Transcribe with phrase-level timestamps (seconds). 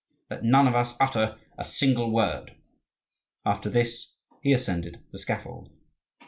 [0.31, 2.55] Let none of us utter a single word."
[3.45, 5.69] After this he ascended the scaffold.